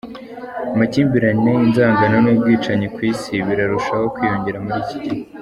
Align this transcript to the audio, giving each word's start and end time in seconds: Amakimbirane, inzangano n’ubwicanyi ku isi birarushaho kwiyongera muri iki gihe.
Amakimbirane, 0.73 1.51
inzangano 1.65 2.17
n’ubwicanyi 2.21 2.87
ku 2.93 2.99
isi 3.11 3.33
birarushaho 3.47 4.05
kwiyongera 4.15 4.61
muri 4.63 4.77
iki 4.83 4.97
gihe. 5.03 5.21